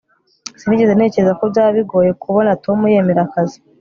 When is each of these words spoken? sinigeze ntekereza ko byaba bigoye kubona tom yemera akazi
sinigeze 0.59 0.91
ntekereza 0.95 1.33
ko 1.39 1.43
byaba 1.51 1.71
bigoye 1.77 2.11
kubona 2.23 2.51
tom 2.63 2.79
yemera 2.93 3.21
akazi 3.27 3.57